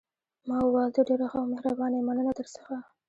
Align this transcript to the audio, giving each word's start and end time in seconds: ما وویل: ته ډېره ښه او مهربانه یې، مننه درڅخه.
ما 0.47 0.57
وویل: 0.63 0.89
ته 0.95 1.01
ډېره 1.09 1.25
ښه 1.31 1.37
او 1.41 1.45
مهربانه 1.53 1.95
یې، 1.99 2.05
مننه 2.07 2.31
درڅخه. 2.37 2.77